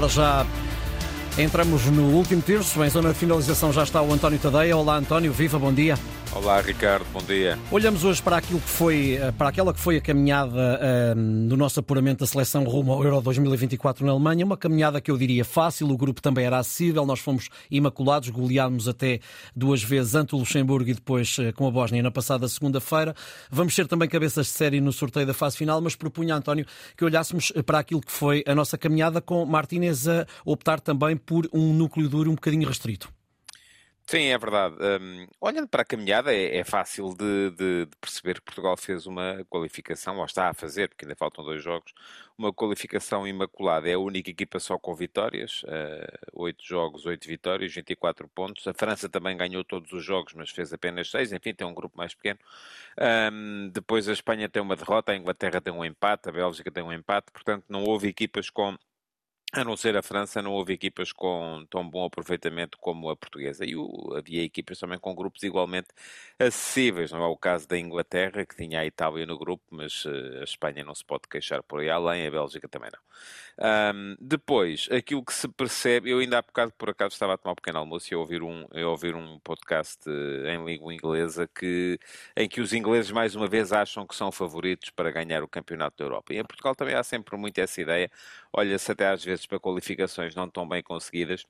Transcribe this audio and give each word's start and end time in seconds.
Para 0.00 0.08
já 0.08 0.46
entramos 1.36 1.84
no 1.84 2.04
último 2.04 2.40
terço. 2.40 2.82
Em 2.82 2.88
zona 2.88 3.10
de 3.12 3.18
finalização 3.18 3.70
já 3.70 3.82
está 3.82 4.00
o 4.00 4.10
António 4.10 4.38
Tadeia. 4.38 4.74
Olá, 4.74 4.96
António. 4.96 5.30
Viva, 5.30 5.58
bom 5.58 5.70
dia. 5.70 5.94
Olá, 6.32 6.60
Ricardo, 6.60 7.04
bom 7.12 7.20
dia. 7.20 7.58
Olhamos 7.72 8.04
hoje 8.04 8.22
para 8.22 8.36
aquilo 8.36 8.60
que 8.60 8.68
foi, 8.68 9.14
eh, 9.14 9.32
para 9.32 9.48
aquela 9.48 9.74
que 9.74 9.80
foi 9.80 9.96
a 9.96 10.00
caminhada 10.00 10.80
uh, 10.80 11.48
do 11.48 11.56
nosso 11.56 11.80
apuramento 11.80 12.20
da 12.20 12.26
seleção 12.26 12.62
rumo 12.62 12.92
ao 12.92 13.02
Euro 13.02 13.20
2024 13.20 14.06
na 14.06 14.12
Alemanha, 14.12 14.46
uma 14.46 14.56
caminhada 14.56 15.00
que 15.00 15.10
eu 15.10 15.18
diria 15.18 15.44
fácil, 15.44 15.90
o 15.90 15.96
grupo 15.96 16.22
também 16.22 16.44
era 16.44 16.58
acessível, 16.58 17.04
nós 17.04 17.18
fomos 17.18 17.48
imaculados, 17.68 18.28
goleámos 18.28 18.86
até 18.86 19.18
duas 19.56 19.82
vezes 19.82 20.14
ante 20.14 20.36
o 20.36 20.38
Luxemburgo 20.38 20.88
e 20.88 20.94
depois 20.94 21.36
uh, 21.38 21.52
com 21.52 21.66
a 21.66 21.70
Bósnia 21.70 22.00
na 22.00 22.12
passada 22.12 22.46
segunda-feira. 22.48 23.12
Vamos 23.50 23.74
ser 23.74 23.88
também 23.88 24.08
cabeças 24.08 24.46
de 24.46 24.52
série 24.52 24.80
no 24.80 24.92
sorteio 24.92 25.26
da 25.26 25.34
fase 25.34 25.56
final, 25.56 25.80
mas 25.80 25.96
propunha, 25.96 26.36
António, 26.36 26.64
que 26.96 27.04
olhássemos 27.04 27.52
para 27.66 27.80
aquilo 27.80 28.00
que 28.00 28.12
foi 28.12 28.44
a 28.46 28.54
nossa 28.54 28.78
caminhada 28.78 29.20
com 29.20 29.44
Martínez 29.44 30.06
a 30.06 30.24
optar 30.44 30.78
também 30.78 31.16
por 31.16 31.48
um 31.52 31.74
núcleo 31.74 32.08
duro 32.08 32.30
um 32.30 32.36
bocadinho 32.36 32.68
restrito. 32.68 33.08
Sim, 34.10 34.24
é 34.24 34.36
verdade. 34.38 34.74
Um, 35.00 35.28
olhando 35.40 35.68
para 35.68 35.82
a 35.82 35.84
caminhada, 35.84 36.34
é, 36.34 36.56
é 36.56 36.64
fácil 36.64 37.14
de, 37.14 37.50
de, 37.50 37.86
de, 37.86 37.96
perceber 38.00 38.34
que 38.34 38.40
Portugal 38.40 38.76
fez 38.76 39.06
uma 39.06 39.44
qualificação, 39.48 40.18
ou 40.18 40.24
está 40.24 40.48
a 40.48 40.52
fazer, 40.52 40.88
porque 40.88 41.04
ainda 41.04 41.14
faltam 41.14 41.44
dois 41.44 41.62
jogos, 41.62 41.94
uma 42.36 42.52
qualificação 42.52 43.24
imaculada. 43.24 43.88
É 43.88 43.92
a 43.92 44.00
única 44.00 44.28
equipa 44.28 44.58
só 44.58 44.76
com 44.76 44.96
vitórias, 44.96 45.62
uh, 45.62 46.52
jogos, 46.60 47.06
oito 47.06 47.28
vitórias, 47.28 47.72
24 47.72 48.26
pontos. 48.26 48.66
A 48.66 48.74
França 48.74 49.08
também 49.08 49.36
ganhou 49.36 49.62
todos 49.62 49.92
os 49.92 50.04
jogos, 50.04 50.34
mas 50.34 50.50
fez 50.50 50.72
apenas 50.72 51.08
seis. 51.08 51.32
Enfim, 51.32 51.54
tem 51.54 51.64
um 51.64 51.72
grupo 51.72 51.96
mais 51.96 52.12
pequeno. 52.12 52.40
Um, 53.32 53.70
depois 53.72 54.08
a 54.08 54.12
Espanha 54.12 54.48
tem 54.48 54.60
uma 54.60 54.74
derrota, 54.74 55.12
a 55.12 55.16
Inglaterra 55.16 55.60
tem 55.60 55.72
um 55.72 55.84
empate, 55.84 56.28
a 56.28 56.32
Bélgica 56.32 56.68
tem 56.68 56.82
um 56.82 56.92
empate. 56.92 57.30
Portanto, 57.32 57.64
não 57.68 57.84
houve 57.84 58.08
equipas 58.08 58.50
com 58.50 58.76
a 59.52 59.64
não 59.64 59.76
ser 59.76 59.96
a 59.96 60.02
França, 60.02 60.40
não 60.40 60.52
houve 60.52 60.72
equipas 60.72 61.12
com 61.12 61.66
tão 61.68 61.88
bom 61.88 62.04
aproveitamento 62.04 62.78
como 62.78 63.10
a 63.10 63.16
portuguesa. 63.16 63.64
E 63.64 63.74
havia 64.16 64.44
equipas 64.44 64.78
também 64.78 64.98
com 64.98 65.14
grupos 65.14 65.42
igualmente 65.42 65.88
acessíveis. 66.38 67.10
Não 67.10 67.22
é 67.22 67.26
o 67.26 67.36
caso 67.36 67.66
da 67.66 67.76
Inglaterra, 67.78 68.46
que 68.46 68.54
tinha 68.54 68.80
a 68.80 68.86
Itália 68.86 69.26
no 69.26 69.36
grupo, 69.38 69.64
mas 69.70 70.04
uh, 70.04 70.40
a 70.40 70.44
Espanha 70.44 70.84
não 70.84 70.94
se 70.94 71.04
pode 71.04 71.22
queixar 71.28 71.62
por 71.64 71.80
aí 71.80 71.90
além, 71.90 72.26
a 72.26 72.30
Bélgica 72.30 72.68
também 72.68 72.90
não. 72.92 73.00
Um, 73.62 74.16
depois, 74.20 74.88
aquilo 74.90 75.24
que 75.24 75.34
se 75.34 75.46
percebe, 75.48 76.10
eu 76.10 76.18
ainda 76.20 76.38
há 76.38 76.42
bocado, 76.42 76.72
por 76.78 76.88
acaso, 76.90 77.12
estava 77.12 77.34
a 77.34 77.36
tomar 77.36 77.52
um 77.52 77.56
pequeno 77.56 77.78
almoço 77.78 78.12
e 78.12 78.14
a 78.14 78.18
ouvir 78.18 78.42
um, 78.42 78.66
a 78.72 78.86
ouvir 78.86 79.14
um 79.14 79.38
podcast 79.40 80.08
uh, 80.08 80.46
em 80.46 80.64
língua 80.64 80.94
inglesa 80.94 81.48
que, 81.48 81.98
em 82.36 82.48
que 82.48 82.60
os 82.60 82.72
ingleses, 82.72 83.10
mais 83.10 83.34
uma 83.34 83.48
vez, 83.48 83.72
acham 83.72 84.06
que 84.06 84.14
são 84.14 84.30
favoritos 84.32 84.90
para 84.90 85.10
ganhar 85.10 85.42
o 85.42 85.48
Campeonato 85.48 85.96
da 85.98 86.04
Europa. 86.04 86.32
E 86.32 86.38
em 86.38 86.44
Portugal 86.44 86.74
também 86.74 86.94
há 86.94 87.02
sempre 87.02 87.36
muito 87.36 87.58
essa 87.58 87.80
ideia. 87.80 88.10
Olha-se 88.52 88.90
até 88.92 89.08
às 89.08 89.24
vezes 89.24 89.46
para 89.46 89.58
qualificações 89.60 90.34
não 90.34 90.48
tão 90.50 90.68
bem 90.68 90.82
conseguidas 90.82 91.44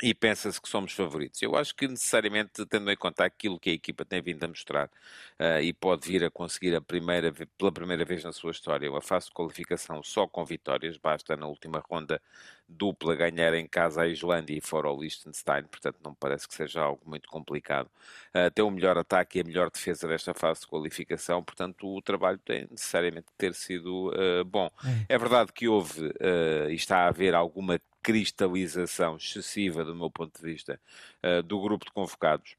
e 0.00 0.14
pensa-se 0.14 0.60
que 0.60 0.68
somos 0.68 0.92
favoritos. 0.92 1.42
Eu 1.42 1.56
acho 1.56 1.74
que 1.74 1.88
necessariamente, 1.88 2.64
tendo 2.66 2.90
em 2.90 2.96
conta 2.96 3.24
aquilo 3.24 3.58
que 3.58 3.70
a 3.70 3.72
equipa 3.72 4.04
tem 4.04 4.22
vindo 4.22 4.44
a 4.44 4.48
mostrar 4.48 4.86
uh, 4.86 5.60
e 5.60 5.72
pode 5.72 6.06
vir 6.08 6.24
a 6.24 6.30
conseguir 6.30 6.74
a 6.76 6.80
primeira, 6.80 7.32
pela 7.56 7.72
primeira 7.72 8.04
vez 8.04 8.22
na 8.22 8.32
sua 8.32 8.52
história 8.52 8.88
uma 8.88 9.00
fase 9.00 9.26
de 9.26 9.32
qualificação 9.32 10.00
só 10.02 10.26
com 10.26 10.44
vitórias, 10.44 10.96
basta 10.96 11.36
na 11.36 11.46
última 11.46 11.82
ronda 11.88 12.20
dupla 12.68 13.16
ganhar 13.16 13.54
em 13.54 13.66
casa 13.66 14.02
a 14.02 14.06
Islândia 14.06 14.56
e 14.56 14.60
fora 14.60 14.90
o 14.90 15.00
Liechtenstein, 15.00 15.64
portanto 15.64 15.96
não 16.04 16.14
parece 16.14 16.46
que 16.46 16.54
seja 16.54 16.82
algo 16.82 17.02
muito 17.04 17.28
complicado. 17.28 17.90
Uh, 18.32 18.50
ter 18.52 18.62
o 18.62 18.70
melhor 18.70 18.96
ataque 18.98 19.38
e 19.38 19.40
a 19.40 19.44
melhor 19.44 19.70
defesa 19.70 20.06
desta 20.06 20.32
fase 20.32 20.60
de 20.60 20.68
qualificação, 20.68 21.42
portanto 21.42 21.88
o 21.88 22.00
trabalho 22.00 22.38
tem 22.38 22.68
necessariamente 22.70 23.26
que 23.26 23.38
ter 23.38 23.54
sido 23.54 24.10
uh, 24.10 24.44
bom. 24.44 24.70
É. 25.08 25.14
é 25.14 25.18
verdade 25.18 25.52
que 25.52 25.66
houve 25.66 26.12
e 26.68 26.74
está 26.74 26.98
a 26.98 27.08
haver 27.08 27.34
alguma 27.34 27.80
cristalização 28.08 29.18
excessiva, 29.18 29.84
do 29.84 29.94
meu 29.94 30.10
ponto 30.10 30.34
de 30.40 30.42
vista, 30.42 30.80
uh, 31.22 31.42
do 31.42 31.60
grupo 31.60 31.84
de 31.84 31.92
convocados 31.92 32.56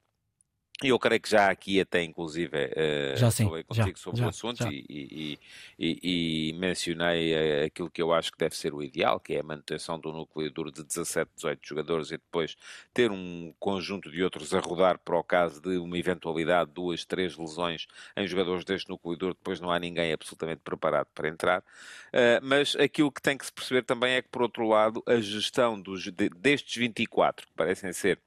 eu 0.88 0.98
creio 0.98 1.20
que 1.20 1.30
já 1.30 1.50
aqui 1.50 1.82
até, 1.82 2.02
inclusive, 2.02 2.56
uh, 2.58 3.18
já 3.18 3.30
sim, 3.30 3.46
falei 3.46 3.64
contigo 3.64 3.90
já, 3.90 3.96
sobre 3.98 4.20
já, 4.20 4.26
o 4.26 4.30
assunto 4.30 4.68
e, 4.72 4.86
e, 4.90 5.40
e, 5.78 6.50
e, 6.50 6.54
mencionei 6.54 7.34
uh, 7.34 7.66
aquilo 7.66 7.92
que 7.92 8.02
eu 8.02 8.14
acho 8.14 8.32
que 8.32 8.38
deve 8.38 8.56
ser 8.56 8.74
o 8.74 8.82
ideal, 8.82 9.20
que 9.20 9.36
é 9.36 9.42
a 9.42 9.44
manutenção 9.44 10.00
do 10.00 10.14
núcleo 10.14 10.50
duro 10.50 10.72
de 10.72 10.84
17, 10.84 11.32
18 11.36 11.68
jogadores 11.68 12.08
e 12.12 12.18
depois 12.18 12.56
ter 12.94 13.12
um 13.12 13.54
conjunto 13.60 14.10
de 14.10 14.24
outros 14.24 14.54
a 14.54 14.60
rodar 14.60 14.98
para 15.00 15.18
o 15.18 15.24
caso 15.24 15.62
de 15.62 15.78
uma 15.78 15.98
eventualidade, 15.98 16.72
duas, 16.74 17.04
três 17.04 17.36
lesões 17.36 17.86
em 18.16 18.26
jogadores 18.26 18.64
deste 18.64 18.90
núcleo 18.90 19.18
duro, 19.18 19.34
depois 19.34 19.60
não 19.60 19.72
há 19.72 19.80
ninguém 19.80 20.14
absolutamente 20.14 20.62
preparado 20.64 21.08
para 21.14 21.28
entrar. 21.28 21.60
Uh, 21.60 22.40
mas 22.42 22.76
aquilo 22.78 23.12
que 23.12 23.22
tem 23.22 23.38
que 23.38 23.46
se 23.46 23.52
perceber 23.52 23.84
também 23.84 24.14
é 24.14 24.22
que, 24.22 24.30
por 24.30 24.44
outro 24.44 24.66
lado, 24.66 25.04
a 25.06 25.20
gestão 25.20 25.80
dos, 25.80 26.04
de, 26.04 26.30
destes 26.30 26.78
24, 26.78 27.48
que 27.48 27.54
parecem 27.54 27.92
ser 27.92 28.20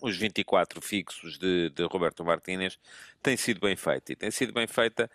os 0.00 0.16
24 0.16 0.80
fixos 0.80 1.38
de, 1.38 1.70
de 1.70 1.82
Roberto 1.84 2.24
Martínez 2.24 2.78
tem 3.22 3.36
sido 3.36 3.60
bem 3.60 3.76
feita. 3.76 4.12
E 4.12 4.16
tem 4.16 4.30
sido 4.30 4.52
bem 4.52 4.66
feita 4.66 5.10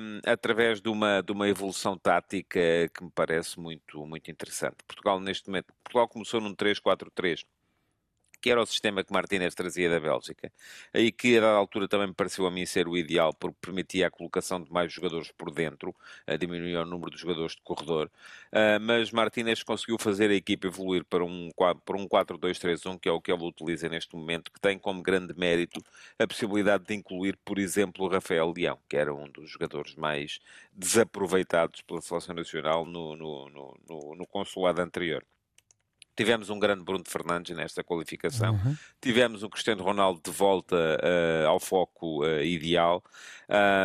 um, 0.00 0.20
através 0.24 0.80
de 0.80 0.88
uma, 0.88 1.22
de 1.22 1.32
uma 1.32 1.48
evolução 1.48 1.96
tática 1.98 2.60
que 2.94 3.04
me 3.04 3.10
parece 3.10 3.58
muito, 3.58 4.06
muito 4.06 4.30
interessante. 4.30 4.76
Portugal, 4.86 5.20
neste 5.20 5.48
momento, 5.48 5.72
Portugal 5.82 6.08
começou 6.08 6.40
num 6.40 6.54
3-4-3 6.54 7.44
que 8.44 8.50
era 8.50 8.60
o 8.60 8.66
sistema 8.66 9.02
que 9.02 9.10
Martínez 9.10 9.54
trazia 9.54 9.88
da 9.88 9.98
Bélgica, 9.98 10.52
e 10.92 11.10
que 11.10 11.38
a 11.38 11.40
dada 11.40 11.56
altura 11.56 11.88
também 11.88 12.08
me 12.08 12.12
pareceu 12.12 12.46
a 12.46 12.50
mim 12.50 12.66
ser 12.66 12.86
o 12.86 12.94
ideal, 12.94 13.32
porque 13.32 13.56
permitia 13.58 14.08
a 14.08 14.10
colocação 14.10 14.62
de 14.62 14.70
mais 14.70 14.92
jogadores 14.92 15.32
por 15.32 15.50
dentro, 15.50 15.94
a 16.26 16.36
diminuir 16.36 16.76
o 16.76 16.84
número 16.84 17.10
de 17.10 17.16
jogadores 17.18 17.56
de 17.56 17.62
corredor, 17.62 18.10
uh, 18.52 18.78
mas 18.82 19.10
Martínez 19.10 19.62
conseguiu 19.62 19.96
fazer 19.98 20.28
a 20.30 20.34
equipa 20.34 20.66
evoluir 20.66 21.06
para 21.06 21.24
um, 21.24 21.48
para 21.56 21.96
um 21.96 22.06
4-2-3-1, 22.06 23.00
que 23.00 23.08
é 23.08 23.12
o 23.12 23.18
que 23.18 23.32
ele 23.32 23.42
utiliza 23.44 23.88
neste 23.88 24.14
momento, 24.14 24.52
que 24.52 24.60
tem 24.60 24.78
como 24.78 25.00
grande 25.00 25.32
mérito 25.34 25.80
a 26.18 26.26
possibilidade 26.26 26.84
de 26.84 26.94
incluir, 26.94 27.38
por 27.46 27.58
exemplo, 27.58 28.04
o 28.04 28.08
Rafael 28.10 28.52
Leão, 28.54 28.78
que 28.86 28.98
era 28.98 29.14
um 29.14 29.26
dos 29.26 29.48
jogadores 29.48 29.94
mais 29.94 30.38
desaproveitados 30.70 31.80
pela 31.80 32.02
Seleção 32.02 32.34
Nacional 32.34 32.84
no, 32.84 33.16
no, 33.16 33.48
no, 33.88 34.14
no 34.16 34.26
consulado 34.26 34.82
anterior. 34.82 35.24
Tivemos 36.16 36.48
um 36.48 36.58
grande 36.58 36.84
Bruno 36.84 37.04
Fernandes 37.06 37.56
nesta 37.56 37.82
qualificação. 37.82 38.54
Uhum. 38.54 38.76
Tivemos 39.00 39.42
o 39.42 39.50
Cristiano 39.50 39.82
Ronaldo 39.82 40.20
de 40.24 40.30
volta 40.30 40.76
uh, 40.76 41.48
ao 41.48 41.58
foco 41.58 42.24
uh, 42.24 42.42
ideal. 42.42 43.02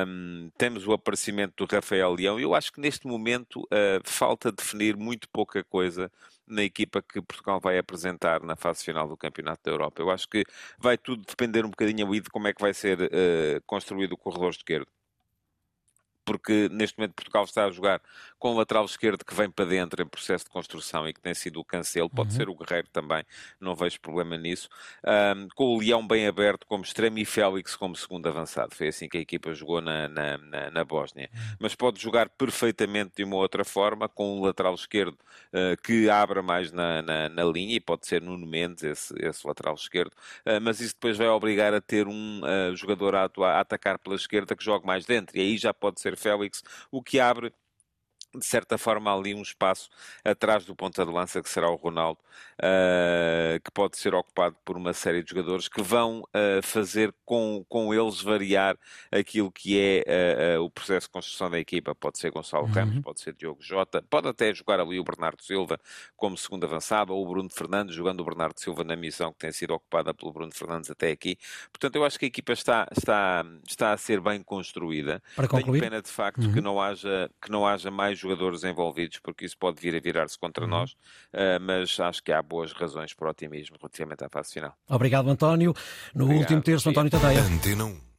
Um, 0.07 0.51
temos 0.57 0.85
o 0.85 0.93
aparecimento 0.93 1.65
do 1.65 1.75
Rafael 1.75 2.13
Leão. 2.13 2.39
Eu 2.39 2.53
acho 2.53 2.71
que 2.71 2.79
neste 2.79 3.07
momento 3.07 3.61
uh, 3.61 4.01
falta 4.03 4.51
definir 4.51 4.95
muito 4.95 5.27
pouca 5.29 5.63
coisa 5.63 6.11
na 6.47 6.63
equipa 6.63 7.01
que 7.01 7.21
Portugal 7.21 7.59
vai 7.59 7.77
apresentar 7.77 8.41
na 8.41 8.55
fase 8.55 8.83
final 8.83 9.07
do 9.07 9.17
Campeonato 9.17 9.61
da 9.63 9.71
Europa. 9.71 10.01
Eu 10.01 10.09
acho 10.09 10.27
que 10.27 10.43
vai 10.79 10.97
tudo 10.97 11.23
depender 11.25 11.65
um 11.65 11.69
bocadinho 11.69 12.11
aí 12.11 12.19
de 12.19 12.29
como 12.29 12.47
é 12.47 12.53
que 12.53 12.61
vai 12.61 12.73
ser 12.73 12.97
construído 13.67 14.13
o 14.13 14.17
corredor 14.17 14.49
esquerdo 14.49 14.87
porque 16.29 16.69
neste 16.71 16.95
momento 16.95 17.15
Portugal 17.15 17.43
está 17.43 17.65
a 17.65 17.71
jogar 17.71 17.99
com 18.37 18.51
o 18.51 18.57
lateral 18.57 18.85
esquerdo 18.85 19.25
que 19.25 19.33
vem 19.33 19.49
para 19.49 19.65
dentro 19.65 19.99
em 19.99 20.05
processo 20.05 20.45
de 20.45 20.51
construção 20.51 21.07
e 21.07 21.13
que 21.13 21.19
tem 21.19 21.33
sido 21.33 21.59
o 21.59 21.65
cancelo, 21.65 22.07
pode 22.07 22.29
uhum. 22.29 22.35
ser 22.35 22.49
o 22.49 22.55
Guerreiro 22.55 22.87
também, 22.93 23.23
não 23.59 23.75
vejo 23.75 23.99
problema 23.99 24.37
nisso. 24.37 24.69
Um, 25.03 25.47
com 25.55 25.75
o 25.75 25.79
Leão 25.79 26.07
bem 26.07 26.27
aberto 26.27 26.67
como 26.67 26.83
extremo 26.83 27.17
e 27.17 27.25
Félix 27.25 27.75
como 27.75 27.95
segundo 27.95 28.27
avançado. 28.29 28.75
Foi 28.75 28.89
assim 28.89 29.09
que 29.09 29.17
a 29.17 29.21
equipa 29.21 29.51
jogou 29.55 29.81
na, 29.81 30.07
na, 30.07 30.37
na, 30.37 30.69
na 30.69 30.83
Bósnia. 30.83 31.31
Uhum. 31.33 31.55
Mas 31.59 31.73
pode 31.73 31.99
jogar 31.99 32.29
perfeitamente 32.29 33.13
de 33.17 33.23
uma 33.23 33.37
outra 33.37 33.65
forma, 33.65 34.07
com 34.07 34.37
um 34.37 34.45
lateral 34.45 34.75
esquerdo 34.75 35.17
uh, 35.47 35.81
que 35.81 36.11
abra 36.11 36.43
mais 36.43 36.71
na, 36.71 37.01
na, 37.01 37.27
na, 37.27 37.43
linha, 37.43 37.75
e 37.75 37.79
pode 37.79 38.05
ser 38.05 38.21
Nuno 38.21 38.45
Mendes, 38.45 38.83
esse, 38.83 39.15
esse 39.19 39.47
lateral 39.47 39.73
esquerdo. 39.73 40.11
Uh, 40.45 40.61
mas 40.61 40.79
isso 40.79 40.93
depois 40.93 41.17
vai 41.17 41.27
obrigar 41.27 41.73
a 41.73 41.81
ter 41.81 42.07
um 42.07 42.41
uh, 42.43 42.75
jogador 42.75 43.15
a, 43.15 43.23
atuar, 43.23 43.55
a 43.55 43.61
atacar 43.61 43.97
pela 43.97 44.15
esquerda 44.15 44.55
que 44.55 44.63
jogue 44.63 44.85
mais 44.85 45.07
dentro, 45.07 45.35
e 45.35 45.41
aí 45.41 45.57
já 45.57 45.73
pode 45.73 45.99
ser 45.99 46.15
Félix, 46.19 46.61
o 46.91 47.01
que 47.01 47.19
abre 47.19 47.53
de 48.35 48.45
certa 48.45 48.77
forma 48.77 49.13
ali 49.13 49.33
um 49.33 49.41
espaço 49.41 49.89
atrás 50.23 50.65
do 50.65 50.75
ponta 50.75 51.05
de 51.05 51.11
lança 51.11 51.41
que 51.41 51.49
será 51.49 51.69
o 51.69 51.75
Ronaldo 51.75 52.19
uh, 52.59 53.59
que 53.63 53.71
pode 53.71 53.97
ser 53.97 54.13
ocupado 54.13 54.55
por 54.63 54.77
uma 54.77 54.93
série 54.93 55.23
de 55.23 55.29
jogadores 55.31 55.67
que 55.67 55.81
vão 55.81 56.21
uh, 56.21 56.61
fazer 56.61 57.13
com, 57.25 57.65
com 57.67 57.93
eles 57.93 58.21
variar 58.21 58.77
aquilo 59.11 59.51
que 59.51 59.79
é 59.79 60.57
uh, 60.57 60.63
o 60.63 60.69
processo 60.69 61.07
de 61.07 61.11
construção 61.11 61.49
da 61.49 61.59
equipa 61.59 61.95
pode 61.95 62.19
ser 62.19 62.31
Gonçalo 62.31 62.65
uhum. 62.65 62.71
Ramos, 62.71 62.99
pode 63.01 63.19
ser 63.19 63.33
Diogo 63.33 63.61
Jota 63.61 64.03
pode 64.09 64.27
até 64.27 64.53
jogar 64.53 64.79
ali 64.79 64.99
o 64.99 65.03
Bernardo 65.03 65.41
Silva 65.41 65.79
como 66.15 66.37
segundo 66.37 66.65
avançado 66.65 67.13
ou 67.13 67.25
o 67.25 67.27
Bruno 67.27 67.49
Fernandes 67.49 67.95
jogando 67.95 68.19
o 68.21 68.25
Bernardo 68.25 68.59
Silva 68.59 68.83
na 68.83 68.95
missão 68.95 69.33
que 69.33 69.39
tem 69.39 69.51
sido 69.51 69.73
ocupada 69.73 70.13
pelo 70.13 70.31
Bruno 70.31 70.53
Fernandes 70.53 70.91
até 70.91 71.11
aqui 71.11 71.37
portanto 71.71 71.95
eu 71.95 72.05
acho 72.05 72.19
que 72.19 72.25
a 72.25 72.27
equipa 72.27 72.53
está, 72.53 72.87
está, 72.95 73.43
está 73.67 73.93
a 73.93 73.97
ser 73.97 74.21
bem 74.21 74.43
construída 74.43 75.21
Para 75.35 75.47
concluir? 75.47 75.79
tenho 75.79 75.91
pena 75.91 76.01
de 76.01 76.09
facto 76.09 76.43
uhum. 76.43 76.53
que, 76.53 76.61
não 76.61 76.79
haja, 76.79 77.29
que 77.41 77.51
não 77.51 77.65
haja 77.65 77.89
mais 77.89 78.19
jogadores 78.29 78.63
envolvidos, 78.63 79.19
porque 79.19 79.45
isso 79.45 79.57
pode 79.57 79.81
vir 79.81 79.95
a 79.95 79.99
virar-se 79.99 80.37
contra 80.37 80.63
uhum. 80.63 80.69
nós, 80.69 80.91
uh, 80.91 81.59
mas 81.61 81.99
acho 81.99 82.23
que 82.23 82.31
há 82.31 82.41
boas 82.41 82.71
razões 82.71 83.13
para 83.13 83.27
o 83.27 83.31
otimismo 83.31 83.77
relativamente 83.79 84.23
à 84.23 84.29
fase 84.29 84.53
final. 84.53 84.73
Obrigado, 84.87 85.29
António. 85.29 85.73
No 86.13 86.25
Obrigado, 86.25 86.41
último 86.41 86.61
terço, 86.61 86.89
António 86.89 87.11
Tadeia. 87.11 87.41